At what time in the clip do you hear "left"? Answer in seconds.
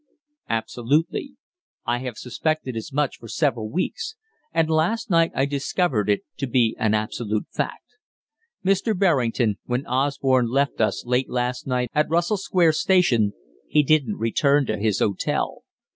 10.49-10.81